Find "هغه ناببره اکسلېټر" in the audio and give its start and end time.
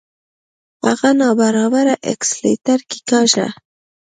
0.85-2.79